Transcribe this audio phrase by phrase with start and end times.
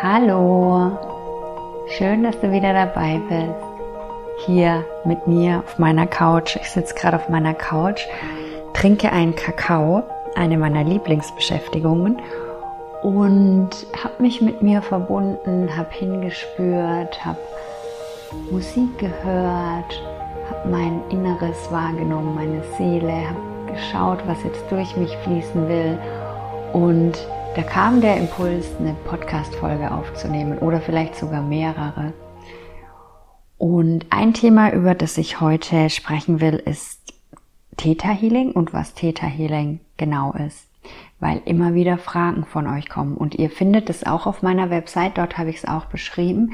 [0.00, 0.92] Hallo,
[1.88, 4.46] schön, dass du wieder dabei bist.
[4.46, 6.54] Hier mit mir auf meiner Couch.
[6.54, 8.06] Ich sitze gerade auf meiner Couch,
[8.74, 10.04] trinke einen Kakao,
[10.36, 12.22] eine meiner Lieblingsbeschäftigungen
[13.02, 17.40] und habe mich mit mir verbunden, habe hingespürt, habe
[18.52, 20.02] Musik gehört,
[20.48, 25.98] habe mein Inneres wahrgenommen, meine Seele, habe geschaut, was jetzt durch mich fließen will
[26.72, 27.18] und
[27.56, 32.12] da kam der Impuls, eine Podcast-Folge aufzunehmen oder vielleicht sogar mehrere.
[33.56, 37.14] Und ein Thema, über das ich heute sprechen will, ist
[37.76, 40.68] Theta Healing und was Theta Healing genau ist.
[41.18, 45.18] Weil immer wieder Fragen von euch kommen und ihr findet es auch auf meiner Website,
[45.18, 46.52] dort habe ich es auch beschrieben.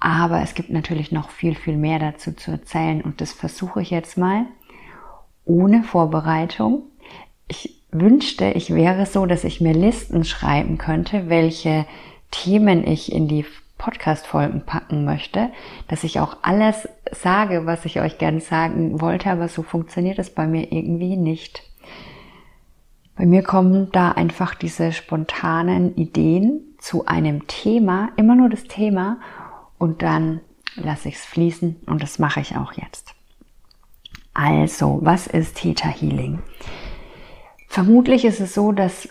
[0.00, 3.90] Aber es gibt natürlich noch viel, viel mehr dazu zu erzählen und das versuche ich
[3.90, 4.46] jetzt mal
[5.44, 6.84] ohne Vorbereitung.
[7.48, 11.86] Ich wünschte, ich wäre so, dass ich mir Listen schreiben könnte, welche
[12.30, 13.44] Themen ich in die
[13.78, 15.50] Podcast-Folgen packen möchte,
[15.88, 20.30] dass ich auch alles sage, was ich euch gerne sagen wollte, aber so funktioniert es
[20.30, 21.62] bei mir irgendwie nicht.
[23.16, 29.18] Bei mir kommen da einfach diese spontanen Ideen zu einem Thema, immer nur das Thema,
[29.78, 30.40] und dann
[30.76, 33.14] lasse ich es fließen und das mache ich auch jetzt.
[34.32, 36.38] Also, was ist Theta Healing?
[37.72, 39.08] Vermutlich ist es so, dass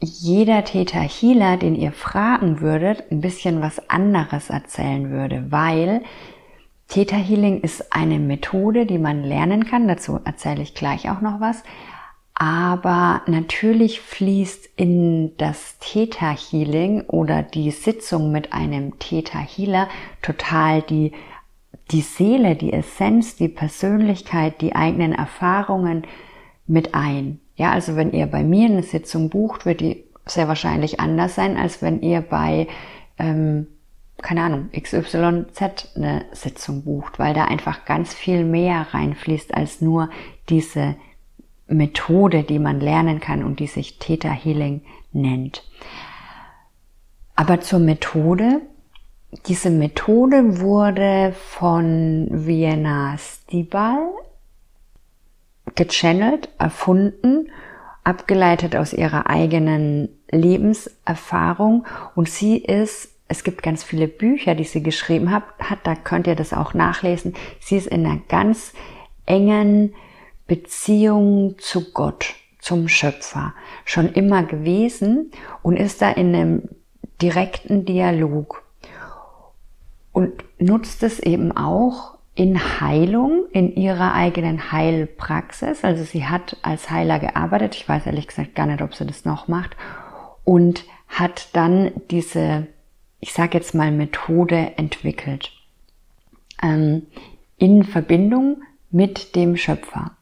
[0.00, 6.02] jeder Täter Healer, den ihr fragen würdet, ein bisschen was anderes erzählen würde, weil
[6.88, 9.86] Theta Healing ist eine Methode, die man lernen kann.
[9.86, 11.62] Dazu erzähle ich gleich auch noch was.
[12.34, 19.88] Aber natürlich fließt in das Theta Healing oder die Sitzung mit einem Theta Healer
[20.22, 21.12] total die,
[21.92, 26.04] die Seele, die Essenz, die Persönlichkeit, die eigenen Erfahrungen
[26.66, 27.38] mit ein.
[27.56, 31.56] Ja, also wenn ihr bei mir eine Sitzung bucht, wird die sehr wahrscheinlich anders sein,
[31.56, 32.66] als wenn ihr bei,
[33.18, 33.66] ähm,
[34.22, 40.10] keine Ahnung, XYZ eine Sitzung bucht, weil da einfach ganz viel mehr reinfließt als nur
[40.48, 40.96] diese
[41.66, 44.82] Methode, die man lernen kann und die sich Theta Healing
[45.12, 45.62] nennt.
[47.36, 48.60] Aber zur Methode.
[49.46, 54.08] Diese Methode wurde von Vienna Stibal
[55.74, 57.50] gechannelt, erfunden,
[58.04, 64.82] abgeleitet aus ihrer eigenen Lebenserfahrung und sie ist es gibt ganz viele Bücher, die sie
[64.82, 67.34] geschrieben hat, hat, da könnt ihr das auch nachlesen.
[67.58, 68.74] Sie ist in einer ganz
[69.26, 69.94] engen
[70.46, 75.30] Beziehung zu Gott, zum Schöpfer, schon immer gewesen
[75.62, 76.68] und ist da in einem
[77.20, 78.62] direkten Dialog
[80.12, 85.84] und nutzt es eben auch in Heilung, in ihrer eigenen Heilpraxis.
[85.84, 87.76] Also sie hat als Heiler gearbeitet.
[87.76, 89.76] Ich weiß ehrlich gesagt gar nicht, ob sie das noch macht.
[90.42, 92.66] Und hat dann diese,
[93.20, 95.52] ich sage jetzt mal, Methode entwickelt.
[96.60, 97.06] Ähm,
[97.56, 100.12] in Verbindung mit dem Schöpfer,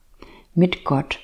[0.55, 1.19] mit Gott.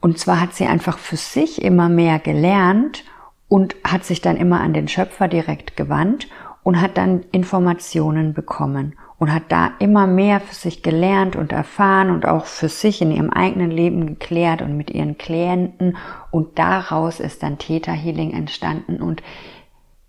[0.00, 3.04] Und zwar hat sie einfach für sich immer mehr gelernt
[3.48, 6.28] und hat sich dann immer an den Schöpfer direkt gewandt
[6.64, 12.10] und hat dann Informationen bekommen und hat da immer mehr für sich gelernt und erfahren
[12.10, 15.96] und auch für sich in ihrem eigenen Leben geklärt und mit ihren Klienten
[16.30, 19.22] und daraus ist dann Theta Healing entstanden und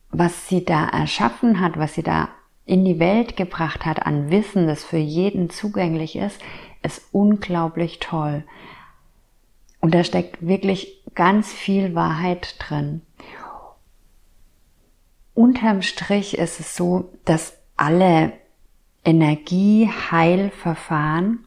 [0.09, 2.29] was sie da erschaffen hat, was sie da
[2.65, 6.41] in die Welt gebracht hat an Wissen, das für jeden zugänglich ist,
[6.83, 8.43] ist unglaublich toll.
[9.79, 13.01] Und da steckt wirklich ganz viel Wahrheit drin.
[15.33, 18.33] Unterm Strich ist es so, dass alle
[19.07, 21.45] Energieheilverfahren,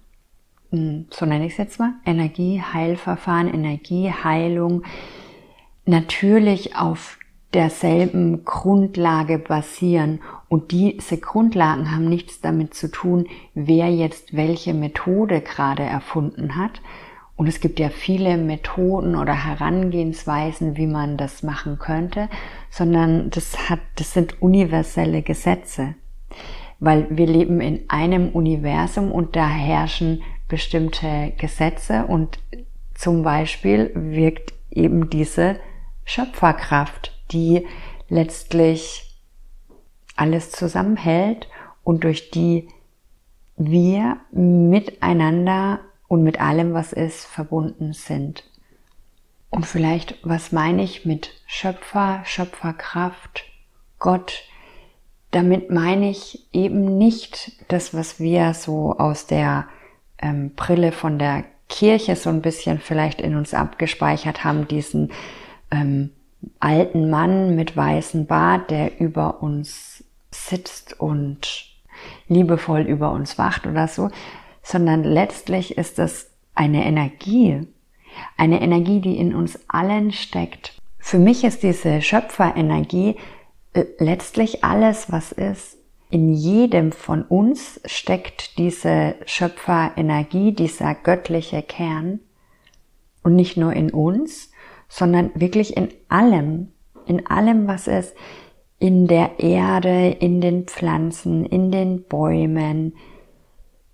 [0.70, 4.84] hm, so nenne ich es jetzt mal, Energieheilverfahren, Energieheilung
[5.84, 7.18] natürlich auf
[7.52, 10.20] derselben Grundlage basieren.
[10.48, 16.80] Und diese Grundlagen haben nichts damit zu tun, wer jetzt welche Methode gerade erfunden hat.
[17.36, 22.30] Und es gibt ja viele Methoden oder Herangehensweisen, wie man das machen könnte,
[22.70, 25.94] sondern das hat, das sind universelle Gesetze
[26.80, 32.38] weil wir leben in einem Universum und da herrschen bestimmte Gesetze und
[32.94, 35.60] zum Beispiel wirkt eben diese
[36.04, 37.66] Schöpferkraft, die
[38.08, 39.16] letztlich
[40.16, 41.48] alles zusammenhält
[41.84, 42.68] und durch die
[43.56, 48.44] wir miteinander und mit allem, was ist, verbunden sind.
[49.50, 53.44] Und vielleicht, was meine ich mit Schöpfer, Schöpferkraft,
[53.98, 54.44] Gott,
[55.30, 59.66] damit meine ich eben nicht das, was wir so aus der
[60.18, 65.12] ähm, Brille von der Kirche so ein bisschen vielleicht in uns abgespeichert haben, diesen
[65.70, 66.10] ähm,
[66.58, 71.66] alten Mann mit weißem Bart, der über uns sitzt und
[72.28, 74.10] liebevoll über uns wacht oder so,
[74.62, 77.66] sondern letztlich ist es eine Energie,
[78.36, 80.76] eine Energie, die in uns allen steckt.
[80.98, 83.16] Für mich ist diese Schöpferenergie
[83.74, 85.78] letztlich alles, was ist.
[86.10, 92.20] In jedem von uns steckt diese Schöpferenergie, dieser göttliche Kern.
[93.22, 94.50] Und nicht nur in uns,
[94.88, 96.72] sondern wirklich in allem,
[97.06, 98.14] in allem, was ist,
[98.80, 102.94] in der Erde, in den Pflanzen, in den Bäumen,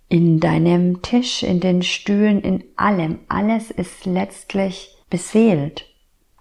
[0.08, 3.18] in deinem Tisch, in den Stühlen, in allem.
[3.28, 5.86] Alles ist letztlich beseelt.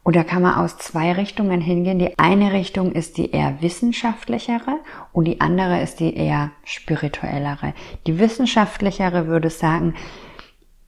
[0.05, 1.97] Und da kann man aus zwei Richtungen hingehen.
[1.97, 4.77] Die eine Richtung ist die eher wissenschaftlichere
[5.13, 7.73] und die andere ist die eher spirituellere.
[8.05, 9.95] Die wissenschaftlichere würde sagen,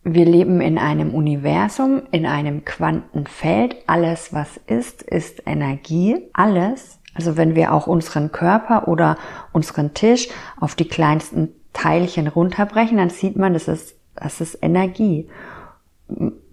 [0.03, 3.75] wir leben in einem Universum, in einem Quantenfeld.
[3.87, 6.17] Alles, was ist, ist Energie.
[6.33, 6.99] Alles.
[7.15, 9.17] Also wenn wir auch unseren Körper oder
[9.51, 10.29] unseren Tisch
[10.59, 15.27] auf die kleinsten Teilchen runterbrechen, dann sieht man, das ist, das ist Energie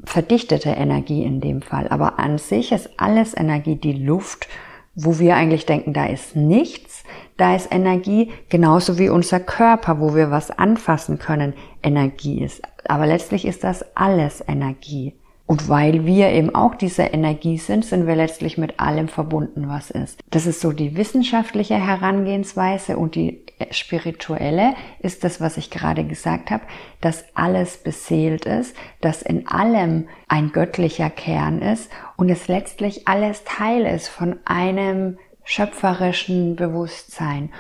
[0.05, 1.89] verdichtete Energie in dem Fall.
[1.89, 4.49] Aber an sich ist alles Energie, die Luft,
[4.95, 7.03] wo wir eigentlich denken, da ist nichts,
[7.37, 12.63] da ist Energie, genauso wie unser Körper, wo wir was anfassen können, Energie ist.
[12.87, 15.15] Aber letztlich ist das alles Energie.
[15.47, 19.91] Und weil wir eben auch diese Energie sind, sind wir letztlich mit allem verbunden, was
[19.91, 20.21] ist.
[20.31, 26.51] Das ist so die wissenschaftliche Herangehensweise und die spirituelle ist das, was ich gerade gesagt
[26.51, 26.65] habe,
[27.01, 33.45] dass alles beseelt ist, dass in allem ein göttlicher Kern ist und es letztlich alles
[33.45, 37.51] Teil ist von einem schöpferischen Bewusstsein.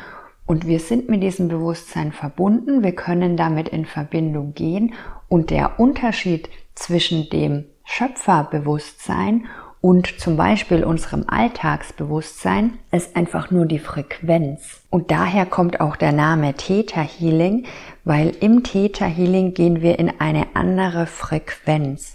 [0.47, 4.95] Und wir sind mit diesem Bewusstsein verbunden, wir können damit in Verbindung gehen
[5.29, 9.47] und der Unterschied zwischen dem Schöpferbewusstsein
[9.85, 14.81] und zum Beispiel unserem Alltagsbewusstsein ist einfach nur die Frequenz.
[14.89, 17.67] Und daher kommt auch der Name Theta Healing,
[18.03, 22.15] weil im Theta Healing gehen wir in eine andere Frequenz,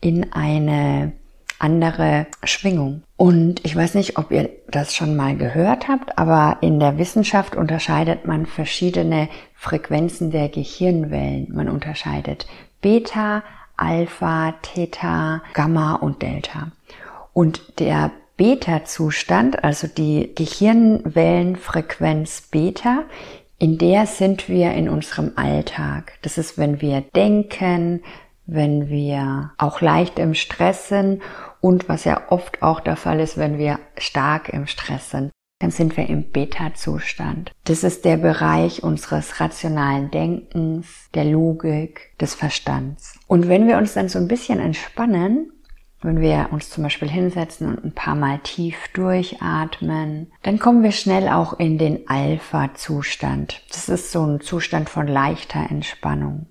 [0.00, 1.10] in eine
[1.58, 3.02] andere Schwingung.
[3.16, 7.56] Und ich weiß nicht, ob ihr das schon mal gehört habt, aber in der Wissenschaft
[7.56, 11.48] unterscheidet man verschiedene Frequenzen der Gehirnwellen.
[11.52, 12.46] Man unterscheidet
[12.80, 13.42] Beta,
[13.76, 16.70] Alpha, Theta, Gamma und Delta.
[17.38, 23.04] Und der Beta-Zustand, also die Gehirnwellenfrequenz Beta,
[23.60, 26.14] in der sind wir in unserem Alltag.
[26.22, 28.02] Das ist, wenn wir denken,
[28.46, 31.22] wenn wir auch leicht im Stress sind
[31.60, 35.30] und was ja oft auch der Fall ist, wenn wir stark im Stress sind
[35.60, 37.50] dann sind wir im Beta-Zustand.
[37.64, 43.18] Das ist der Bereich unseres rationalen Denkens, der Logik, des Verstands.
[43.26, 45.50] Und wenn wir uns dann so ein bisschen entspannen,
[46.00, 50.92] wenn wir uns zum Beispiel hinsetzen und ein paar Mal tief durchatmen, dann kommen wir
[50.92, 53.62] schnell auch in den Alpha-Zustand.
[53.70, 56.46] Das ist so ein Zustand von leichter Entspannung.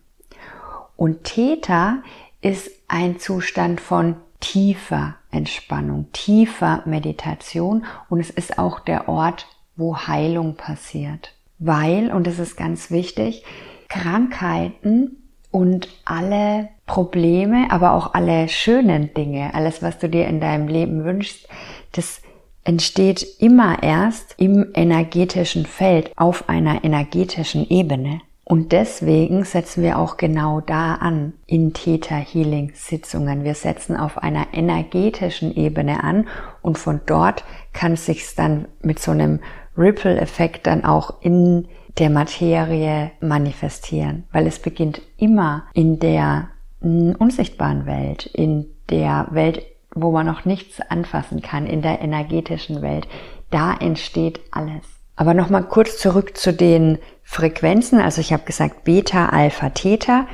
[0.97, 1.99] Und Theta
[2.41, 9.97] ist ein Zustand von tiefer Entspannung, tiefer Meditation und es ist auch der Ort, wo
[9.97, 11.33] Heilung passiert.
[11.59, 13.44] Weil, und das ist ganz wichtig,
[13.88, 20.67] Krankheiten und alle Probleme, aber auch alle schönen Dinge, alles, was du dir in deinem
[20.67, 21.47] Leben wünschst,
[21.91, 22.21] das
[22.63, 28.21] entsteht immer erst im energetischen Feld, auf einer energetischen Ebene.
[28.44, 33.44] Und deswegen setzen wir auch genau da an in Theta Healing Sitzungen.
[33.44, 36.30] Wir setzen auf einer energetischen Ebene an
[36.61, 39.42] und von dort kann sich's dann mit so einem
[39.77, 46.49] Ripple Effekt dann auch in der Materie manifestieren, weil es beginnt immer in der
[46.81, 53.07] unsichtbaren Welt, in der Welt, wo man noch nichts anfassen kann, in der energetischen Welt.
[53.49, 54.83] Da entsteht alles.
[55.16, 57.99] Aber nochmal kurz zurück zu den Frequenzen.
[57.99, 60.27] Also ich habe gesagt Beta, Alpha, Theta.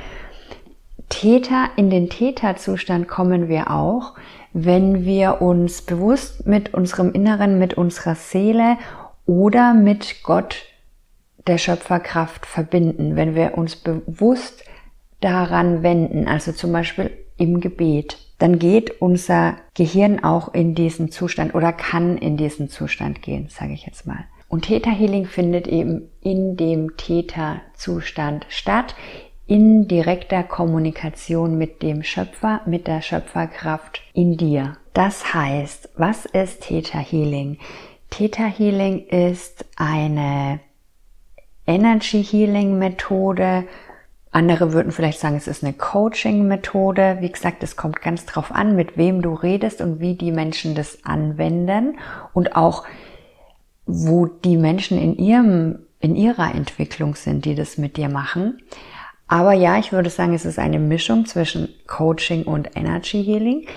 [1.08, 4.12] Theta, in den Theta-Zustand kommen wir auch,
[4.52, 8.76] wenn wir uns bewusst mit unserem Inneren, mit unserer Seele
[9.26, 10.56] oder mit Gott,
[11.46, 14.64] der Schöpferkraft verbinden, wenn wir uns bewusst
[15.20, 21.54] daran wenden, also zum Beispiel im Gebet, dann geht unser Gehirn auch in diesen Zustand
[21.54, 24.24] oder kann in diesen Zustand gehen, sage ich jetzt mal.
[24.48, 28.94] Und Theta Healing findet eben in dem Theta-Zustand statt,
[29.46, 34.76] in direkter Kommunikation mit dem Schöpfer, mit der Schöpferkraft in dir.
[34.92, 37.58] Das heißt, was ist Theta Healing?
[38.10, 40.60] Theta Healing ist eine
[41.66, 43.64] Energy Healing Methode,
[44.34, 47.18] Andere würden vielleicht sagen, es ist eine Coaching-Methode.
[47.20, 50.74] Wie gesagt, es kommt ganz drauf an, mit wem du redest und wie die Menschen
[50.74, 51.98] das anwenden
[52.32, 52.82] und auch
[53.86, 58.58] wo die Menschen in ihrem, in ihrer Entwicklung sind, die das mit dir machen.
[59.28, 63.68] Aber ja, ich würde sagen, es ist eine Mischung zwischen Coaching und Energy Healing.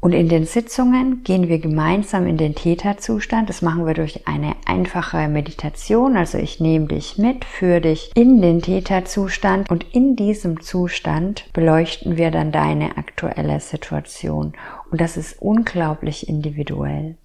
[0.00, 3.50] Und in den Sitzungen gehen wir gemeinsam in den Theta-Zustand.
[3.50, 6.16] Das machen wir durch eine einfache Meditation.
[6.16, 12.16] Also ich nehme dich mit, führe dich in den Theta-Zustand und in diesem Zustand beleuchten
[12.16, 14.54] wir dann deine aktuelle Situation.
[14.90, 17.18] Und das ist unglaublich individuell.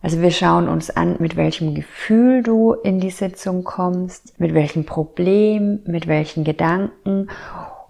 [0.00, 4.84] Also wir schauen uns an, mit welchem Gefühl du in die Sitzung kommst, mit welchem
[4.84, 7.26] Problem, mit welchen Gedanken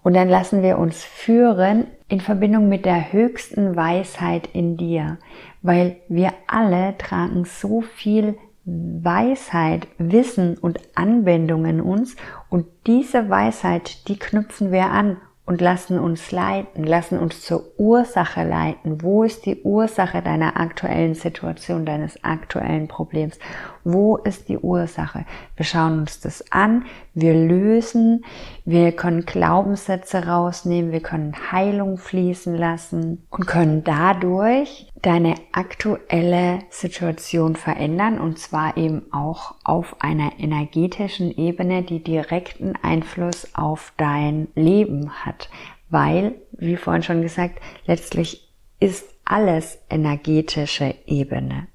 [0.06, 5.18] und dann lassen wir uns führen in Verbindung mit der höchsten Weisheit in dir,
[5.62, 12.16] weil wir alle tragen so viel Weisheit, Wissen und Anwendungen in uns
[12.48, 18.42] und diese Weisheit, die knüpfen wir an und lassen uns leiten, lassen uns zur Ursache
[18.42, 19.00] leiten.
[19.00, 23.38] Wo ist die Ursache deiner aktuellen Situation, deines aktuellen Problems?
[23.84, 25.24] Wo ist die Ursache?
[25.54, 26.84] Wir schauen uns das an,
[27.14, 28.24] wir lösen,
[28.64, 37.54] wir können Glaubenssätze rausnehmen, wir können Heilung fließen lassen und können dadurch deine aktuelle Situation
[37.54, 45.24] verändern und zwar eben auch auf einer energetischen Ebene, die direkten Einfluss auf dein Leben
[45.24, 45.48] hat.
[45.90, 51.68] Weil, wie vorhin schon gesagt, letztlich ist alles energetische Ebene.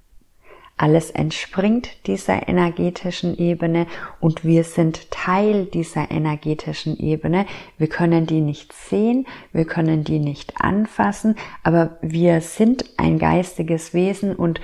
[0.81, 3.85] Alles entspringt dieser energetischen Ebene
[4.19, 7.45] und wir sind Teil dieser energetischen Ebene.
[7.77, 13.93] Wir können die nicht sehen, wir können die nicht anfassen, aber wir sind ein geistiges
[13.93, 14.59] Wesen und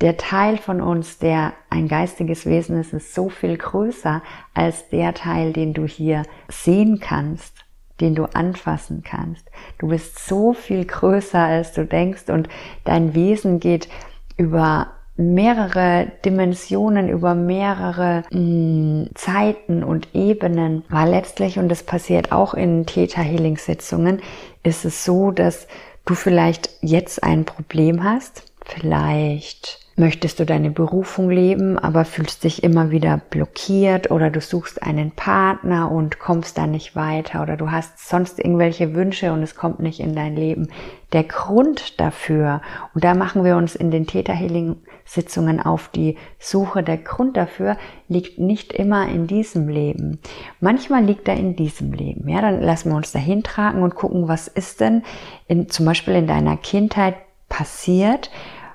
[0.00, 4.24] der Teil von uns, der ein geistiges Wesen ist, ist so viel größer
[4.54, 7.64] als der Teil, den du hier sehen kannst,
[8.00, 9.48] den du anfassen kannst.
[9.78, 12.48] Du bist so viel größer, als du denkst und
[12.82, 13.88] dein Wesen geht
[14.36, 14.88] über
[15.20, 22.54] mehrere Dimensionen, über mehrere mh, mm, Zeiten und Ebenen, weil letztlich, und das passiert auch
[22.54, 24.20] in Theta Healing Sitzungen,
[24.62, 25.68] ist es so, dass
[26.06, 32.64] du vielleicht jetzt ein Problem hast, vielleicht möchtest du deine Berufung leben, aber fühlst dich
[32.64, 37.70] immer wieder blockiert oder du suchst einen Partner und kommst da nicht weiter oder du
[37.70, 40.68] hast sonst irgendwelche Wünsche und es kommt nicht in dein Leben.
[41.12, 42.62] Der Grund dafür,
[42.94, 44.76] und da machen wir uns in den Theta Healing
[45.10, 46.84] Sitzungen auf die Suche.
[46.84, 47.76] Der Grund dafür
[48.06, 50.20] liegt nicht immer in diesem Leben.
[50.60, 52.28] Manchmal liegt er in diesem Leben.
[52.28, 55.02] Ja, dann lassen wir uns dahin tragen und gucken, was ist denn
[55.48, 57.16] in, zum Beispiel in deiner Kindheit
[57.48, 58.30] passiert,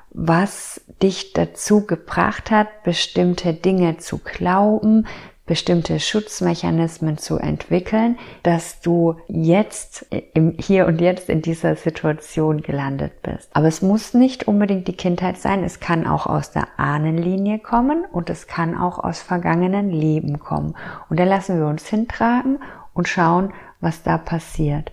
[0.09, 5.07] was dich dazu gebracht hat, bestimmte Dinge zu glauben,
[5.45, 13.21] bestimmte Schutzmechanismen zu entwickeln, dass du jetzt im Hier und Jetzt in dieser Situation gelandet
[13.21, 13.49] bist.
[13.53, 18.05] Aber es muss nicht unbedingt die Kindheit sein, es kann auch aus der Ahnenlinie kommen
[18.11, 20.75] und es kann auch aus vergangenen Leben kommen.
[21.09, 22.59] Und da lassen wir uns hintragen
[22.93, 24.91] und schauen, was da passiert.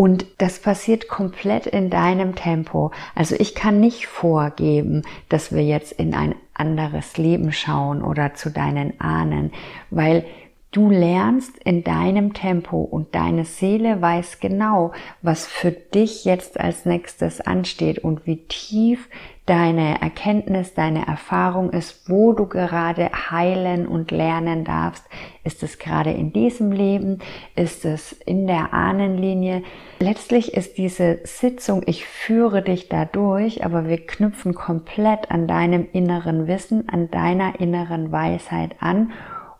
[0.00, 2.90] Und das passiert komplett in deinem Tempo.
[3.14, 8.48] Also ich kann nicht vorgeben, dass wir jetzt in ein anderes Leben schauen oder zu
[8.48, 9.52] deinen Ahnen,
[9.90, 10.24] weil
[10.72, 16.86] Du lernst in deinem Tempo und deine Seele weiß genau, was für dich jetzt als
[16.86, 19.08] nächstes ansteht und wie tief
[19.46, 25.02] deine Erkenntnis, deine Erfahrung ist, wo du gerade heilen und lernen darfst.
[25.42, 27.18] Ist es gerade in diesem Leben?
[27.56, 29.64] Ist es in der Ahnenlinie?
[29.98, 36.46] Letztlich ist diese Sitzung, ich führe dich dadurch, aber wir knüpfen komplett an deinem inneren
[36.46, 39.10] Wissen, an deiner inneren Weisheit an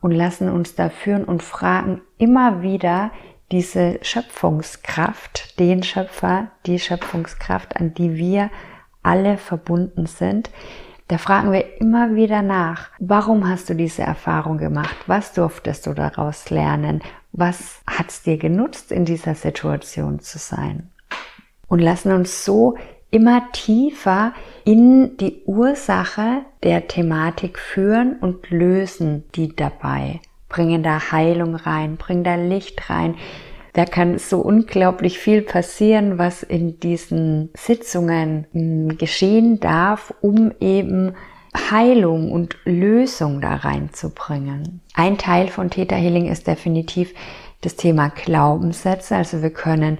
[0.00, 3.10] und lassen uns da führen und fragen immer wieder
[3.50, 8.50] diese Schöpfungskraft, den Schöpfer, die Schöpfungskraft, an die wir
[9.02, 10.50] alle verbunden sind.
[11.08, 14.94] Da fragen wir immer wieder nach, warum hast du diese Erfahrung gemacht?
[15.08, 17.02] Was durftest du daraus lernen?
[17.32, 20.90] Was hat es dir genutzt, in dieser Situation zu sein?
[21.66, 22.76] Und lassen uns so
[23.10, 24.32] immer tiefer
[24.64, 30.20] in die Ursache der Thematik führen und lösen die dabei.
[30.48, 33.14] Bringen da Heilung rein, bringen da Licht rein.
[33.72, 41.14] Da kann so unglaublich viel passieren, was in diesen Sitzungen hm, geschehen darf, um eben
[41.70, 44.80] Heilung und Lösung da reinzubringen.
[44.94, 47.12] Ein Teil von Theta Healing ist definitiv
[47.60, 49.16] das Thema Glaubenssätze.
[49.16, 49.98] Also wir können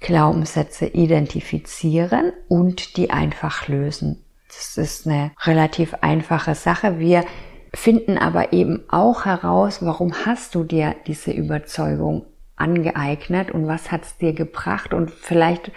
[0.00, 4.24] Glaubenssätze identifizieren und die einfach lösen.
[4.48, 6.98] Das ist eine relativ einfache Sache.
[6.98, 7.24] Wir
[7.72, 12.24] finden aber eben auch heraus, warum hast du dir diese Überzeugung
[12.56, 15.70] angeeignet und was hat es dir gebracht und vielleicht,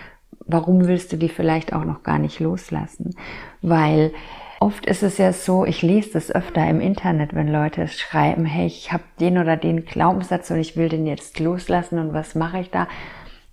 [0.45, 3.15] warum willst du die vielleicht auch noch gar nicht loslassen?
[3.61, 4.11] Weil
[4.59, 8.65] oft ist es ja so, ich lese das öfter im Internet, wenn Leute schreiben, hey,
[8.65, 12.59] ich habe den oder den Glaubenssatz und ich will den jetzt loslassen und was mache
[12.59, 12.87] ich da?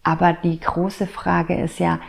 [0.02, 2.00] Aber die große Frage ist ja,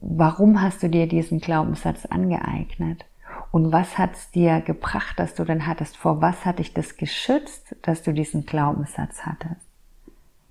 [0.00, 3.04] warum hast du dir diesen Glaubenssatz angeeignet?
[3.50, 5.96] Und was hat es dir gebracht, dass du dann hattest?
[5.96, 9.60] Vor was hat dich das geschützt, dass du diesen Glaubenssatz hattest?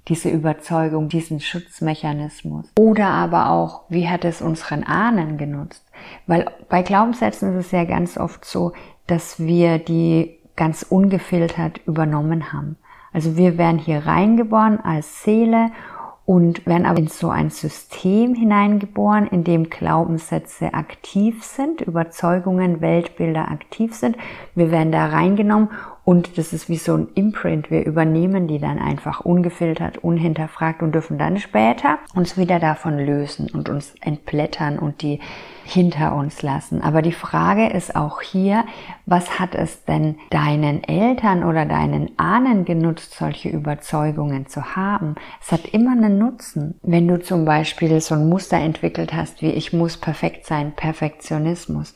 [0.07, 2.71] Diese Überzeugung, diesen Schutzmechanismus.
[2.77, 5.85] Oder aber auch, wie hat es unseren Ahnen genutzt?
[6.27, 8.73] Weil bei Glaubenssätzen ist es ja ganz oft so,
[9.07, 12.77] dass wir die ganz ungefiltert übernommen haben.
[13.13, 15.71] Also wir werden hier reingeboren als Seele
[16.25, 23.51] und werden aber in so ein System hineingeboren, in dem Glaubenssätze aktiv sind, Überzeugungen, Weltbilder
[23.51, 24.15] aktiv sind.
[24.55, 25.69] Wir werden da reingenommen
[26.05, 27.71] und das ist wie so ein Imprint.
[27.71, 33.49] Wir übernehmen die dann einfach ungefiltert, unhinterfragt und dürfen dann später uns wieder davon lösen
[33.49, 35.21] und uns entblättern und die
[35.63, 36.81] hinter uns lassen.
[36.81, 38.65] Aber die Frage ist auch hier,
[39.05, 45.15] was hat es denn deinen Eltern oder deinen Ahnen genutzt, solche Überzeugungen zu haben?
[45.41, 46.79] Es hat immer einen Nutzen.
[46.83, 51.93] Wenn du zum Beispiel so ein Muster entwickelt hast, wie ich muss perfekt sein, Perfektionismus,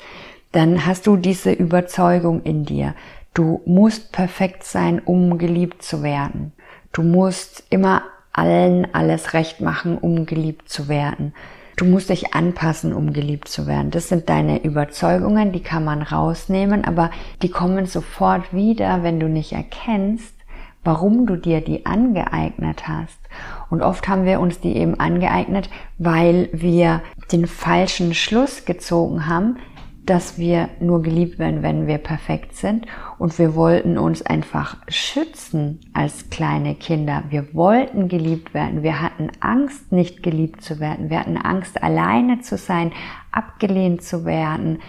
[0.53, 2.95] dann hast du diese Überzeugung in dir.
[3.37, 6.53] Du musst perfekt sein, um geliebt zu werden.
[6.91, 8.01] Du musst immer
[8.33, 11.35] allen alles recht machen, um geliebt zu werden.
[11.75, 13.91] Du musst dich anpassen, um geliebt zu werden.
[13.91, 17.11] Das sind deine Überzeugungen, die kann man rausnehmen, aber
[17.43, 20.33] die kommen sofort wieder, wenn du nicht erkennst,
[20.83, 23.19] warum du dir die angeeignet hast.
[23.69, 29.57] Und oft haben wir uns die eben angeeignet, weil wir den falschen Schluss gezogen haben,
[30.07, 32.87] dass wir nur geliebt werden, wenn wir perfekt sind.
[33.19, 37.25] Und wir wollten uns einfach schützen als kleine Kinder.
[37.29, 38.83] Wir wollten geliebt werden.
[38.83, 41.09] Wir hatten Angst, nicht geliebt zu werden.
[41.09, 42.93] Wir hatten Angst, alleine zu sein,
[43.31, 44.79] abgelehnt zu werden.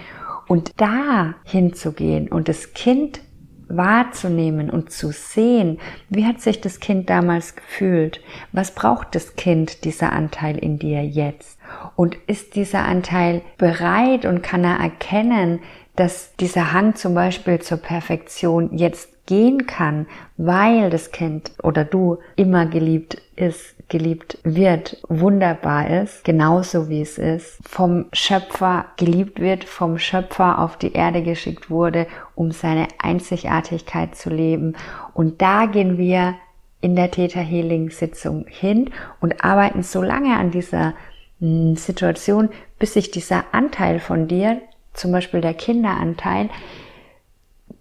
[0.46, 3.20] Und da hinzugehen und das Kind
[3.68, 5.78] wahrzunehmen und zu sehen,
[6.08, 8.22] wie hat sich das Kind damals gefühlt?
[8.52, 11.57] Was braucht das Kind, dieser Anteil in dir jetzt?
[11.96, 15.60] Und ist dieser Anteil bereit und kann er erkennen,
[15.96, 22.18] dass dieser Hang zum Beispiel zur Perfektion jetzt gehen kann, weil das Kind oder du
[22.36, 29.64] immer geliebt ist, geliebt wird, wunderbar ist, genauso wie es ist, vom Schöpfer geliebt wird,
[29.64, 34.76] vom Schöpfer auf die Erde geschickt wurde, um seine Einzigartigkeit zu leben.
[35.14, 36.34] Und da gehen wir
[36.80, 40.94] in der Theta Healing Sitzung hin und arbeiten so lange an dieser
[41.40, 42.48] Situation,
[42.78, 44.60] bis sich dieser Anteil von dir,
[44.92, 46.50] zum Beispiel der Kinderanteil,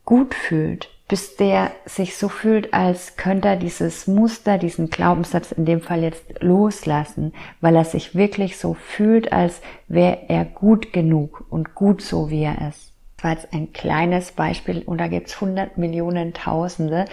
[0.05, 5.65] gut fühlt, bis der sich so fühlt, als könnte er dieses Muster, diesen Glaubenssatz in
[5.65, 11.45] dem Fall jetzt loslassen, weil er sich wirklich so fühlt, als wäre er gut genug
[11.49, 12.91] und gut so, wie er ist.
[13.15, 17.05] Das war jetzt ein kleines Beispiel und da gibt es hundert Millionen Tausende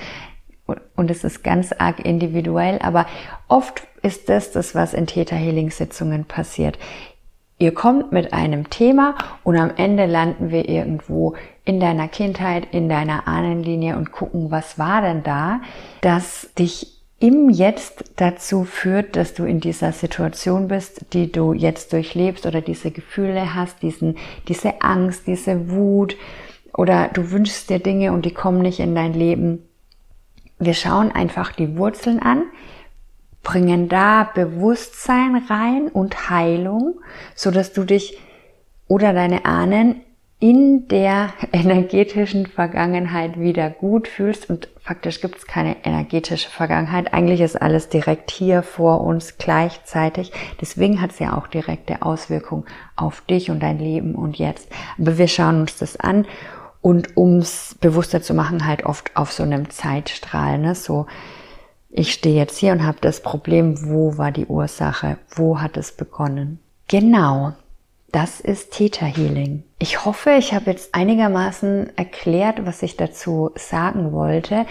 [0.97, 3.07] und es ist ganz arg individuell, aber
[3.49, 6.79] oft ist das das, was in Theta Healing Sitzungen passiert.
[7.59, 9.15] Ihr kommt mit einem Thema
[9.45, 14.79] und am Ende landen wir irgendwo in deiner Kindheit, in deiner Ahnenlinie und gucken, was
[14.79, 15.61] war denn da,
[16.01, 21.93] das dich im Jetzt dazu führt, dass du in dieser Situation bist, die du jetzt
[21.93, 26.17] durchlebst oder diese Gefühle hast, diesen, diese Angst, diese Wut
[26.77, 29.67] oder du wünschst dir Dinge und die kommen nicht in dein Leben.
[30.59, 32.43] Wir schauen einfach die Wurzeln an,
[33.45, 37.01] bringen da Bewusstsein rein und Heilung,
[37.35, 38.19] so dass du dich
[38.89, 40.01] oder deine Ahnen
[40.41, 47.15] in der energetischen Vergangenheit wieder gut fühlst und faktisch gibt es keine energetische Vergangenheit.
[47.15, 50.33] Eigentlich ist alles direkt hier vor uns gleichzeitig.
[50.61, 52.65] Deswegen hat es ja auch direkte Auswirkungen
[52.97, 54.69] auf dich und dein Leben und jetzt.
[54.99, 56.27] Aber wir schauen uns das an
[56.83, 60.75] und ums bewusster zu machen, halt oft auf so einem Zeitstrahl, ne?
[60.75, 61.07] so
[61.97, 65.93] ich stehe jetzt hier und habe das Problem, wo war die Ursache, wo hat es
[65.93, 66.59] begonnen.
[66.89, 67.53] Genau,
[68.11, 69.63] das ist Theta Healing.
[69.79, 74.67] Ich hoffe, ich habe jetzt einigermaßen erklärt, was ich dazu sagen wollte.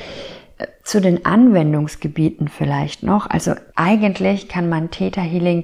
[0.83, 3.29] Zu den Anwendungsgebieten vielleicht noch.
[3.29, 5.63] Also eigentlich kann man Theta Healing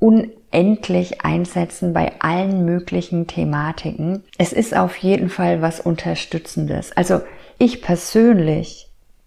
[0.00, 4.24] unendlich einsetzen bei allen möglichen Thematiken.
[4.36, 6.90] Es ist auf jeden Fall was Unterstützendes.
[6.96, 7.20] Also
[7.58, 8.83] ich persönlich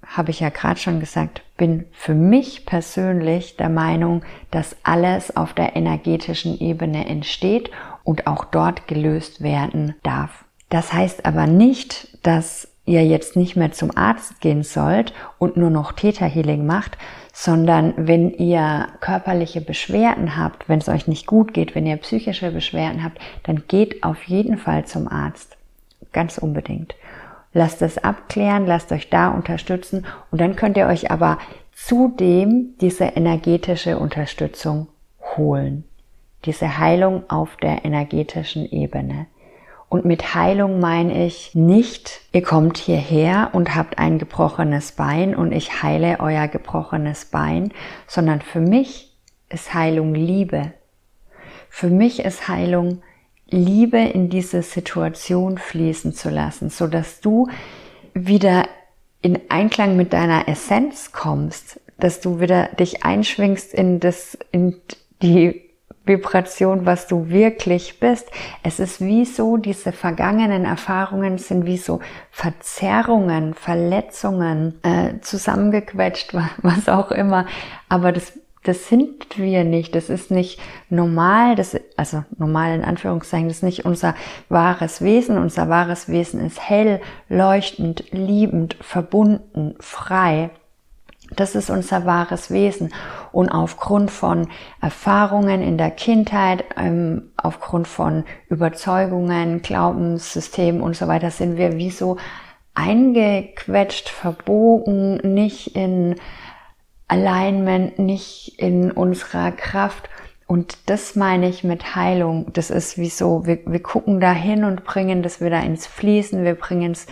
[0.07, 5.53] habe ich ja gerade schon gesagt, bin für mich persönlich der Meinung, dass alles auf
[5.53, 7.71] der energetischen Ebene entsteht
[8.03, 10.45] und auch dort gelöst werden darf.
[10.69, 15.69] Das heißt aber nicht, dass ihr jetzt nicht mehr zum Arzt gehen sollt und nur
[15.69, 16.97] noch Theta Healing macht,
[17.33, 22.49] sondern wenn ihr körperliche Beschwerden habt, wenn es euch nicht gut geht, wenn ihr psychische
[22.49, 25.57] Beschwerden habt, dann geht auf jeden Fall zum Arzt.
[26.13, 26.95] Ganz unbedingt.
[27.57, 31.39] Lasst es abklären, lasst euch da unterstützen und dann könnt ihr euch aber
[31.73, 34.89] zudem diese energetische Unterstützung
[35.35, 35.83] holen.
[36.45, 39.25] Diese Heilung auf der energetischen Ebene.
[39.89, 45.51] Und mit Heilung meine ich nicht, ihr kommt hierher und habt ein gebrochenes Bein und
[45.51, 47.73] ich heile euer gebrochenes Bein,
[48.05, 49.17] sondern für mich
[49.49, 50.73] ist Heilung Liebe.
[51.71, 53.01] Für mich ist Heilung
[53.49, 57.47] Liebe in diese Situation fließen zu lassen, so dass du
[58.13, 58.67] wieder
[59.21, 64.75] in Einklang mit deiner Essenz kommst, dass du wieder dich einschwingst in das, in
[65.21, 65.67] die
[66.07, 68.29] Vibration, was du wirklich bist.
[68.63, 71.99] Es ist wie so, diese vergangenen Erfahrungen sind wie so
[72.31, 77.45] Verzerrungen, Verletzungen, äh, zusammengequetscht, was auch immer.
[77.89, 78.33] Aber das,
[78.67, 79.95] das sind wir nicht.
[79.95, 81.55] Das ist nicht normal.
[81.55, 84.15] Das, also normal in Anführungszeichen, das ist nicht unser
[84.49, 85.37] wahres Wesen.
[85.37, 86.99] Unser wahres Wesen ist hell,
[87.29, 90.49] leuchtend, liebend, verbunden, frei.
[91.35, 92.93] Das ist unser wahres Wesen.
[93.31, 94.47] Und aufgrund von
[94.81, 101.91] Erfahrungen in der Kindheit, ähm, aufgrund von Überzeugungen, Glaubenssystemen und so weiter sind wir wie
[101.91, 102.17] so
[102.73, 106.15] eingequetscht, verbogen, nicht in
[107.07, 110.09] Alignment, nicht in unserer Kraft.
[110.45, 112.47] Und das meine ich mit Heilung.
[112.53, 116.43] Das ist wie so, wir, wir gucken da hin und bringen das wieder ins Fließen,
[116.43, 117.05] wir bringen es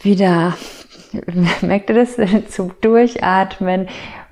[0.00, 0.54] wieder
[1.62, 2.16] merkt ihr das?
[2.50, 3.88] Zum Durchatmen.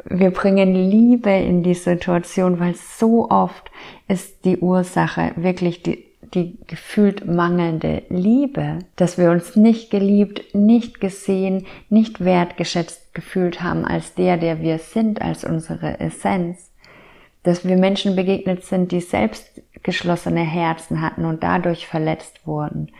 [0.07, 3.71] Wir bringen Liebe in die Situation, weil so oft
[4.07, 6.04] ist die Ursache wirklich die,
[6.35, 13.85] die gefühlt mangelnde Liebe, dass wir uns nicht geliebt, nicht gesehen, nicht wertgeschätzt gefühlt haben
[13.85, 16.71] als der, der wir sind, als unsere Essenz.
[17.43, 22.91] Dass wir Menschen begegnet sind, die selbst geschlossene Herzen hatten und dadurch verletzt wurden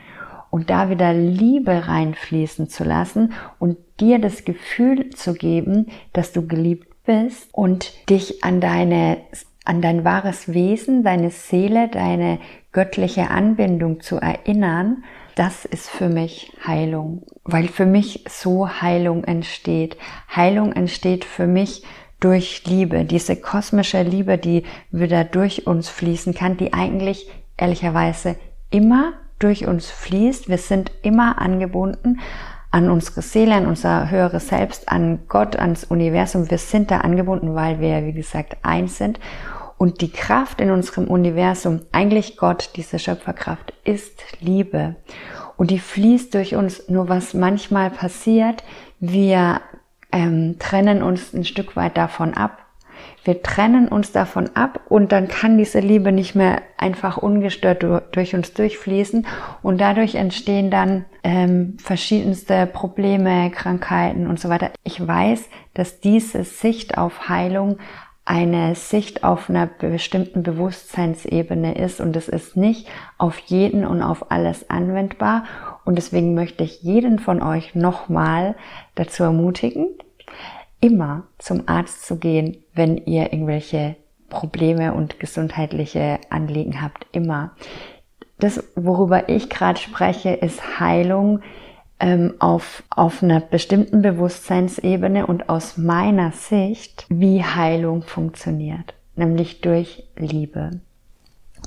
[0.51, 6.47] und da wieder Liebe reinfließen zu lassen und dir das Gefühl zu geben, dass du
[6.47, 9.19] geliebt bist und dich an deine
[9.67, 12.39] an dein wahres Wesen, deine Seele, deine
[12.75, 15.05] göttliche Anbindung zu erinnern,
[15.37, 19.97] das ist für mich Heilung, weil für mich so Heilung entsteht.
[20.35, 21.83] Heilung entsteht für mich
[22.21, 28.37] durch Liebe, diese kosmische Liebe, die wieder durch uns fließen kann, die eigentlich ehrlicherweise
[28.71, 30.49] immer durch uns fließt.
[30.49, 32.21] Wir sind immer angebunden
[32.71, 36.51] an unsere Seele, an unser höheres Selbst, an Gott, ans Universum.
[36.51, 39.21] Wir sind da angebunden, weil wir, wie gesagt, eins sind.
[39.85, 44.97] Und die Kraft in unserem Universum, eigentlich Gott, diese Schöpferkraft, ist Liebe.
[45.59, 46.89] Und die fließt durch uns.
[46.89, 48.65] Nur was manchmal passiert,
[48.99, 49.61] wir
[50.11, 52.65] ähm, trennen uns ein Stück weit davon ab
[53.25, 58.35] wir trennen uns davon ab und dann kann diese Liebe nicht mehr einfach ungestört durch
[58.35, 59.27] uns durchfließen
[59.63, 64.71] und dadurch entstehen dann ähm, verschiedenste Probleme, Krankheiten und so weiter.
[64.85, 67.79] Ich weiß, dass diese Sicht auf Heilung
[68.25, 74.31] eine Sicht auf einer bestimmten Bewusstseinsebene ist und es ist nicht auf jeden und auf
[74.31, 75.45] alles anwendbar
[75.85, 78.55] und deswegen möchte ich jeden von euch nochmal
[78.95, 79.89] dazu ermutigen,
[80.81, 83.97] immer zum Arzt zu gehen, wenn ihr irgendwelche
[84.31, 87.07] Probleme und gesundheitliche Anliegen habt.
[87.13, 87.53] Immer.
[88.39, 91.41] Das, worüber ich gerade spreche, ist Heilung
[92.01, 100.05] ähm, auf, auf einer bestimmten Bewusstseinsebene und aus meiner Sicht, wie Heilung funktioniert, nämlich durch
[100.17, 100.81] Liebe.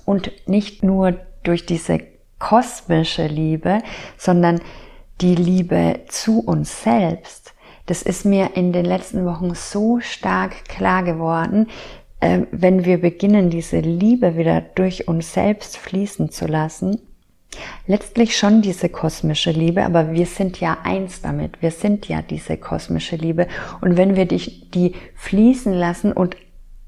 [0.05, 1.99] Und nicht nur durch diese
[2.39, 3.79] kosmische Liebe,
[4.17, 4.61] sondern
[5.21, 7.53] die Liebe zu uns selbst
[7.87, 11.67] das ist mir in den letzten Wochen so stark klar geworden,
[12.19, 16.99] äh, wenn wir beginnen, diese Liebe wieder durch uns selbst fließen zu lassen.
[17.87, 21.61] Letztlich schon diese kosmische Liebe, aber wir sind ja eins damit.
[21.61, 23.47] Wir sind ja diese kosmische Liebe.
[23.81, 26.35] Und wenn wir die, die fließen lassen und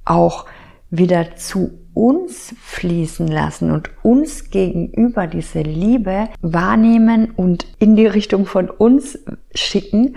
[0.05, 0.45] auch
[0.89, 8.45] wieder zu uns fließen lassen und uns gegenüber diese Liebe wahrnehmen und in die Richtung
[8.45, 9.19] von uns
[9.53, 10.15] schicken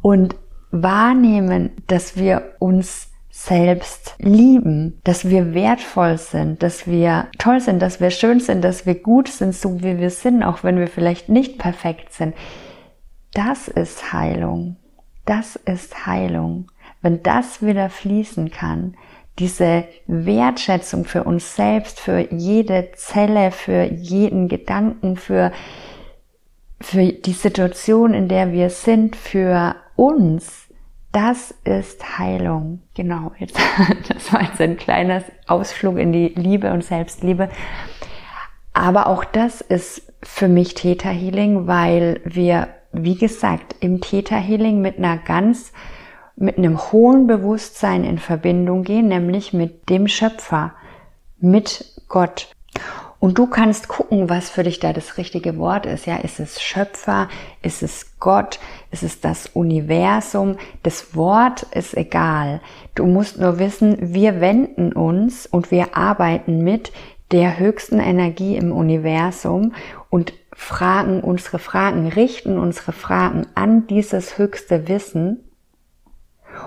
[0.00, 0.36] und
[0.70, 7.98] wahrnehmen, dass wir uns selbst lieben, dass wir wertvoll sind, dass wir toll sind, dass
[7.98, 11.30] wir schön sind, dass wir gut sind, so wie wir sind, auch wenn wir vielleicht
[11.30, 12.34] nicht perfekt sind.
[13.32, 14.76] Das ist Heilung.
[15.24, 16.70] Das ist Heilung.
[17.00, 18.96] Wenn das wieder fließen kann,
[19.38, 25.52] diese Wertschätzung für uns selbst, für jede Zelle, für jeden Gedanken, für
[26.82, 30.66] für die Situation, in der wir sind, für uns,
[31.12, 32.80] das ist Heilung.
[32.94, 33.58] Genau, jetzt,
[34.08, 37.50] das war jetzt ein kleiner Ausflug in die Liebe und Selbstliebe.
[38.72, 44.80] Aber auch das ist für mich Theta Healing, weil wir, wie gesagt, im Theta Healing
[44.80, 45.72] mit einer ganz,
[46.36, 50.72] mit einem hohen Bewusstsein in Verbindung gehen, nämlich mit dem Schöpfer,
[51.38, 52.48] mit Gott.
[53.22, 56.06] Und du kannst gucken, was für dich da das richtige Wort ist.
[56.06, 57.28] Ja, ist es Schöpfer?
[57.62, 58.58] Ist es Gott?
[58.90, 60.56] Ist es das Universum?
[60.82, 62.60] Das Wort ist egal.
[62.96, 66.90] Du musst nur wissen, wir wenden uns und wir arbeiten mit
[67.30, 69.72] der höchsten Energie im Universum
[70.10, 75.44] und fragen unsere Fragen, richten unsere Fragen an dieses höchste Wissen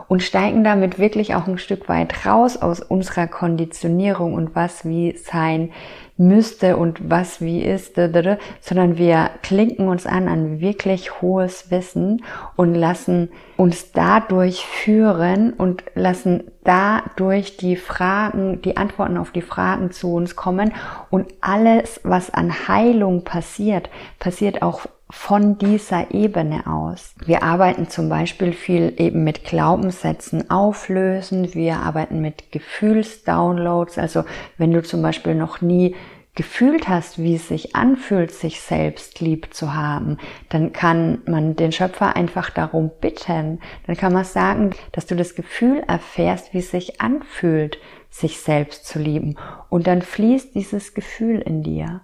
[0.07, 5.17] und steigen damit wirklich auch ein Stück weit raus aus unserer Konditionierung und was wie
[5.17, 5.71] sein
[6.17, 12.23] müsste und was wie ist, sondern wir klinken uns an an wirklich hohes Wissen
[12.55, 19.91] und lassen uns dadurch führen und lassen dadurch die Fragen, die Antworten auf die Fragen
[19.91, 20.73] zu uns kommen.
[21.09, 27.13] Und alles, was an Heilung passiert, passiert auch von dieser Ebene aus.
[27.25, 31.53] Wir arbeiten zum Beispiel viel eben mit Glaubenssätzen auflösen.
[31.53, 33.99] Wir arbeiten mit Gefühlsdownloads.
[33.99, 34.23] Also
[34.57, 35.95] wenn du zum Beispiel noch nie
[36.33, 40.17] gefühlt hast, wie es sich anfühlt, sich selbst lieb zu haben,
[40.49, 43.59] dann kann man den Schöpfer einfach darum bitten.
[43.87, 47.77] Dann kann man sagen, dass du das Gefühl erfährst, wie es sich anfühlt,
[48.09, 49.35] sich selbst zu lieben.
[49.69, 52.01] Und dann fließt dieses Gefühl in dir.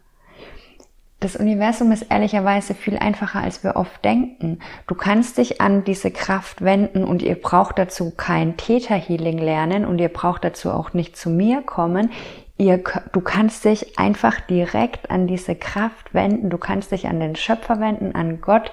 [1.21, 4.57] Das Universum ist ehrlicherweise viel einfacher, als wir oft denken.
[4.87, 10.01] Du kannst dich an diese Kraft wenden und ihr braucht dazu kein Täterhealing lernen und
[10.01, 12.09] ihr braucht dazu auch nicht zu mir kommen.
[12.57, 16.49] Ihr, du kannst dich einfach direkt an diese Kraft wenden.
[16.49, 18.71] Du kannst dich an den Schöpfer wenden, an Gott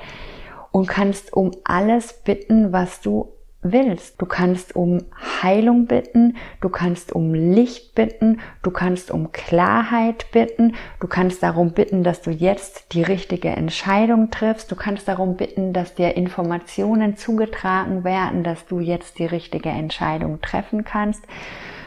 [0.73, 3.29] und kannst um alles bitten, was du
[3.63, 4.21] willst.
[4.21, 5.05] Du kannst um
[5.43, 11.73] Heilung bitten, du kannst um Licht bitten, du kannst um Klarheit bitten, du kannst darum
[11.73, 17.17] bitten, dass du jetzt die richtige Entscheidung triffst, du kannst darum bitten, dass dir Informationen
[17.17, 21.25] zugetragen werden, dass du jetzt die richtige Entscheidung treffen kannst.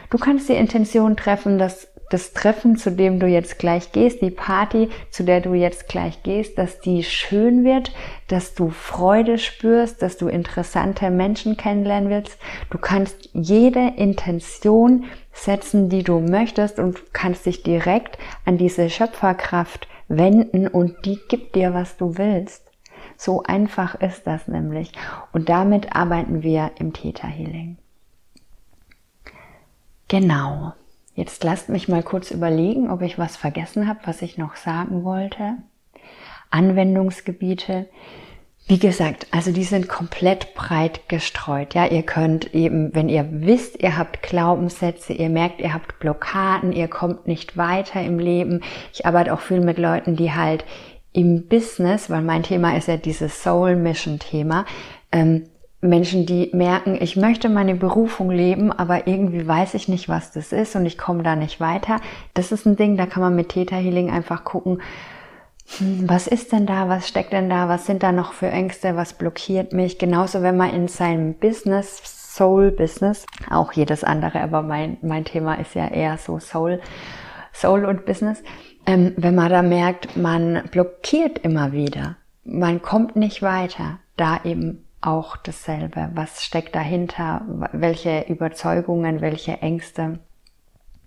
[0.09, 4.31] Du kannst die Intention treffen, dass das Treffen, zu dem du jetzt gleich gehst, die
[4.31, 7.91] Party, zu der du jetzt gleich gehst, dass die schön wird,
[8.27, 12.37] dass du Freude spürst, dass du interessante Menschen kennenlernen willst.
[12.69, 19.87] Du kannst jede Intention setzen, die du möchtest und kannst dich direkt an diese Schöpferkraft
[20.07, 22.69] wenden und die gibt dir, was du willst.
[23.15, 24.91] So einfach ist das nämlich.
[25.31, 27.77] Und damit arbeiten wir im Theta Healing.
[30.07, 30.73] Genau.
[31.21, 35.03] Jetzt lasst mich mal kurz überlegen, ob ich was vergessen habe, was ich noch sagen
[35.03, 35.53] wollte.
[36.49, 37.87] Anwendungsgebiete.
[38.65, 41.75] Wie gesagt, also die sind komplett breit gestreut.
[41.75, 46.71] Ja, ihr könnt eben, wenn ihr wisst, ihr habt Glaubenssätze, ihr merkt, ihr habt Blockaden,
[46.71, 48.61] ihr kommt nicht weiter im Leben.
[48.91, 50.65] Ich arbeite auch viel mit Leuten, die halt
[51.13, 54.65] im Business, weil mein Thema ist ja dieses Soul Mission Thema,
[55.11, 55.43] ähm,
[55.81, 60.51] Menschen, die merken, ich möchte meine Berufung leben, aber irgendwie weiß ich nicht, was das
[60.51, 61.99] ist und ich komme da nicht weiter.
[62.35, 64.81] Das ist ein Ding, da kann man mit Theta Healing einfach gucken,
[65.77, 68.95] hm, was ist denn da, was steckt denn da, was sind da noch für Ängste,
[68.95, 69.97] was blockiert mich.
[69.97, 71.99] Genauso, wenn man in seinem Business,
[72.35, 76.79] Soul Business, auch jedes andere, aber mein, mein Thema ist ja eher so Soul,
[77.53, 78.43] Soul und Business,
[78.85, 84.85] ähm, wenn man da merkt, man blockiert immer wieder, man kommt nicht weiter, da eben
[85.01, 86.09] auch dasselbe.
[86.13, 87.41] Was steckt dahinter?
[87.73, 90.19] Welche Überzeugungen, welche Ängste?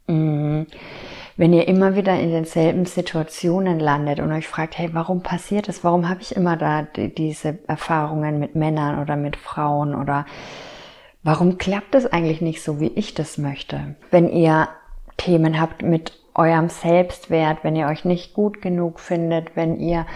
[0.07, 0.67] Mhm.
[1.37, 5.83] Wenn ihr immer wieder in denselben Situationen landet und euch fragt, hey, warum passiert das?
[5.83, 10.27] Warum habe ich immer da diese Erfahrungen mit Männern oder mit Frauen oder
[11.25, 13.97] warum klappt es eigentlich nicht so, wie ich das möchte?
[14.13, 14.69] Wenn ihr
[15.17, 20.07] Themen habt mit eurem Selbstwert, wenn ihr euch nicht gut genug findet, wenn ihr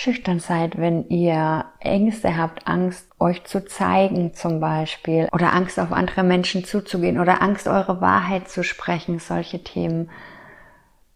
[0.00, 5.92] schüchtern seid, wenn ihr Ängste habt, Angst euch zu zeigen zum Beispiel oder Angst auf
[5.92, 10.08] andere Menschen zuzugehen oder Angst eure Wahrheit zu sprechen, solche Themen.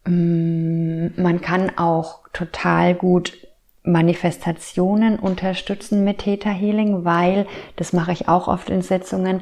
[0.05, 3.47] Mm, man kann auch total gut
[3.81, 9.41] Manifestationen unterstützen mit Theta Healing, weil, das mache ich auch oft in Sitzungen,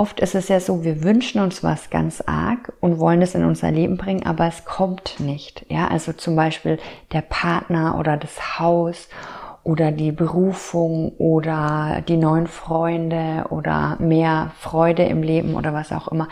[0.00, 3.44] Oft ist es ja so, wir wünschen uns was ganz arg und wollen es in
[3.44, 5.66] unser Leben bringen, aber es kommt nicht.
[5.68, 6.78] Ja, also zum Beispiel
[7.12, 9.10] der Partner oder das Haus
[9.62, 16.08] oder die Berufung oder die neuen Freunde oder mehr Freude im Leben oder was auch
[16.08, 16.28] immer.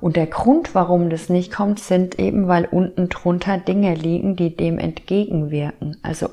[0.00, 4.54] Und der Grund, warum das nicht kommt, sind eben, weil unten drunter Dinge liegen, die
[4.54, 5.96] dem entgegenwirken.
[6.04, 6.28] Also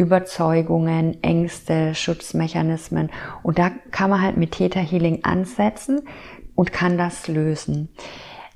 [0.00, 3.10] Überzeugungen, Ängste, Schutzmechanismen.
[3.42, 6.00] Und da kann man halt mit Theta Healing ansetzen
[6.54, 7.90] und kann das lösen.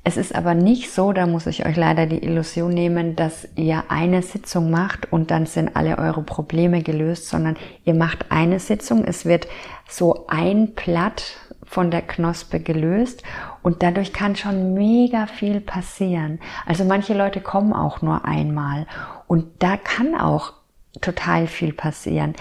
[0.07, 3.85] Es ist aber nicht so, da muss ich euch leider die Illusion nehmen, dass ihr
[3.88, 9.04] eine Sitzung macht und dann sind alle eure Probleme gelöst, sondern ihr macht eine Sitzung,
[9.04, 9.46] es wird
[9.88, 13.22] so ein Blatt von der Knospe gelöst
[13.62, 16.38] und dadurch kann schon mega viel passieren.
[16.66, 18.87] Also manche Leute kommen auch nur einmal
[19.26, 20.52] und da kann auch
[21.00, 22.35] total viel passieren.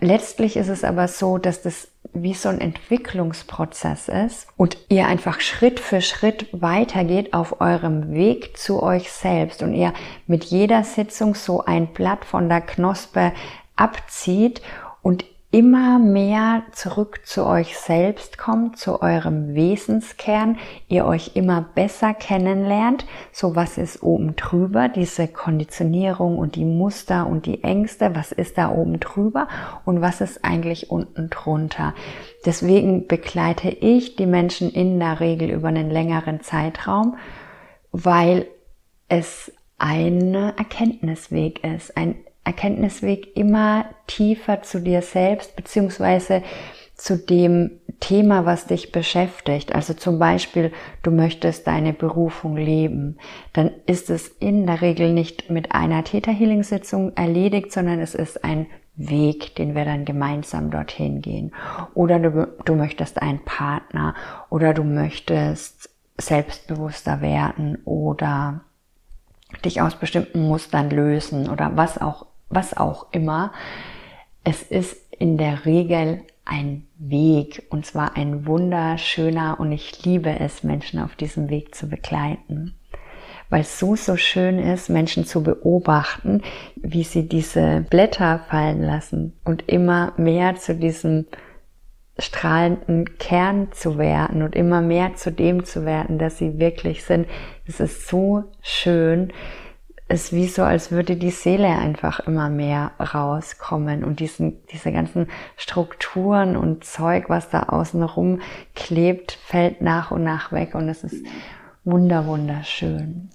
[0.00, 5.40] Letztlich ist es aber so, dass das wie so ein Entwicklungsprozess ist und ihr einfach
[5.40, 9.92] Schritt für Schritt weitergeht auf eurem Weg zu euch selbst und ihr
[10.26, 13.32] mit jeder Sitzung so ein Blatt von der Knospe
[13.76, 14.62] abzieht
[15.02, 20.58] und immer mehr zurück zu euch selbst kommt, zu eurem Wesenskern,
[20.88, 27.26] ihr euch immer besser kennenlernt, so was ist oben drüber, diese Konditionierung und die Muster
[27.26, 29.48] und die Ängste, was ist da oben drüber
[29.86, 31.94] und was ist eigentlich unten drunter.
[32.44, 37.16] Deswegen begleite ich die Menschen in der Regel über einen längeren Zeitraum,
[37.90, 38.46] weil
[39.08, 42.16] es ein Erkenntnisweg ist, ein
[42.48, 46.42] Erkenntnisweg immer tiefer zu dir selbst beziehungsweise
[46.94, 49.74] zu dem Thema, was dich beschäftigt.
[49.74, 53.18] Also zum Beispiel, du möchtest deine Berufung leben.
[53.52, 58.14] Dann ist es in der Regel nicht mit einer Theta Healing Sitzung erledigt, sondern es
[58.14, 61.52] ist ein Weg, den wir dann gemeinsam dorthin gehen.
[61.94, 64.14] Oder du, du möchtest einen Partner
[64.48, 68.62] oder du möchtest selbstbewusster werden oder
[69.64, 73.52] dich aus bestimmten Mustern lösen oder was auch was auch immer.
[74.44, 80.62] Es ist in der Regel ein Weg und zwar ein wunderschöner und ich liebe es,
[80.62, 82.74] Menschen auf diesem Weg zu begleiten,
[83.50, 86.42] weil es so, so schön ist, Menschen zu beobachten,
[86.76, 91.26] wie sie diese Blätter fallen lassen und immer mehr zu diesem
[92.18, 97.28] strahlenden Kern zu werden und immer mehr zu dem zu werden, dass sie wirklich sind.
[97.66, 99.32] Es ist so schön,
[100.08, 105.28] ist wie so, als würde die Seele einfach immer mehr rauskommen und diesen, diese ganzen
[105.56, 108.40] Strukturen und Zeug, was da außen rum
[108.74, 111.24] klebt, fällt nach und nach weg und es ist
[111.84, 113.28] wunder, wunderschön.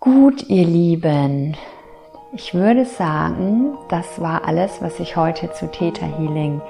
[0.00, 1.56] Gut, ihr Lieben,
[2.32, 6.60] ich würde sagen, das war alles, was ich heute zu Theta Healing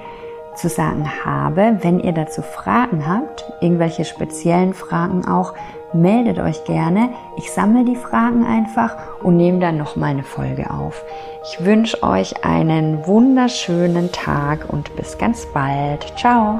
[0.57, 1.77] zu sagen habe.
[1.81, 5.53] Wenn ihr dazu Fragen habt, irgendwelche speziellen Fragen auch,
[5.93, 7.09] meldet euch gerne.
[7.37, 11.03] Ich sammle die Fragen einfach und nehme dann noch mal eine Folge auf.
[11.43, 16.13] Ich wünsche euch einen wunderschönen Tag und bis ganz bald.
[16.17, 16.59] Ciao!